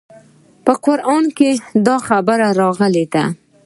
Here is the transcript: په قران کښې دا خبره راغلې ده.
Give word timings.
په 0.65 0.73
قران 0.83 1.23
کښې 1.37 1.51
دا 1.85 1.95
خبره 2.07 2.47
راغلې 2.59 3.05
ده. 3.13 3.23